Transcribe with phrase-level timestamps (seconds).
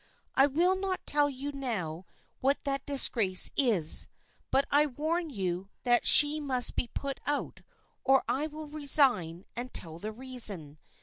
[0.35, 2.07] I will not tell you now
[2.39, 4.07] what that disgrace is,
[4.49, 7.61] but I warn you that she must be put out
[8.03, 10.79] or I will resign and tell the reason.